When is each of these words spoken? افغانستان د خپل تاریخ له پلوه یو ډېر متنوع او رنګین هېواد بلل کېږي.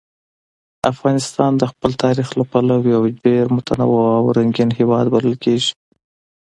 افغانستان 0.91 1.51
د 1.57 1.63
خپل 1.71 1.91
تاریخ 2.03 2.27
له 2.39 2.43
پلوه 2.51 2.87
یو 2.95 3.03
ډېر 3.25 3.45
متنوع 3.57 4.05
او 4.19 4.25
رنګین 4.37 4.69
هېواد 4.79 5.05
بلل 5.13 5.35
کېږي. 5.43 5.71